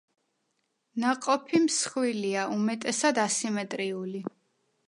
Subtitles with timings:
[1.03, 4.25] ნაყოფი მსხვილია, უმეტესად ასიმეტრიული.